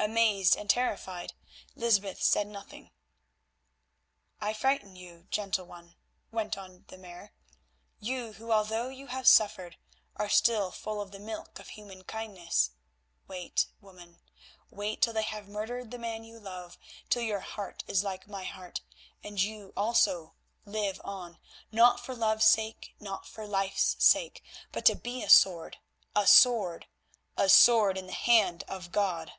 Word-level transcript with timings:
Amazed 0.00 0.54
and 0.56 0.70
terrified, 0.70 1.32
Lysbeth 1.74 2.22
said 2.22 2.46
nothing. 2.46 2.92
"I 4.40 4.52
frighten 4.52 4.94
you, 4.94 5.26
gentle 5.28 5.66
one," 5.66 5.96
went 6.30 6.56
on 6.56 6.84
the 6.86 6.96
Mare, 6.96 7.32
"you 7.98 8.34
who, 8.34 8.52
although 8.52 8.88
you 8.90 9.08
have 9.08 9.26
suffered, 9.26 9.76
are 10.14 10.28
still 10.28 10.70
full 10.70 11.00
of 11.02 11.10
the 11.10 11.18
milk 11.18 11.58
of 11.58 11.70
human 11.70 12.04
kindness. 12.04 12.70
Wait, 13.26 13.66
woman, 13.80 14.20
wait 14.70 15.02
till 15.02 15.12
they 15.12 15.24
have 15.24 15.48
murdered 15.48 15.90
the 15.90 15.98
man 15.98 16.22
you 16.22 16.38
love, 16.38 16.78
till 17.10 17.22
your 17.22 17.40
heart 17.40 17.82
is 17.88 18.04
like 18.04 18.28
my 18.28 18.44
heart, 18.44 18.80
and 19.24 19.42
you 19.42 19.72
also 19.76 20.36
live 20.64 21.00
on, 21.04 21.38
not 21.72 21.98
for 21.98 22.14
love's 22.14 22.46
sake, 22.46 22.94
not 23.00 23.26
for 23.26 23.46
life's 23.48 23.96
sake, 23.98 24.44
but 24.70 24.86
to 24.86 24.94
be 24.94 25.22
a 25.24 25.28
Sword, 25.28 25.76
a 26.14 26.24
Sword, 26.26 26.86
a 27.36 27.48
Sword 27.48 27.98
in 27.98 28.06
the 28.06 28.12
hand 28.12 28.62
of 28.68 28.90
God!" 28.92 29.32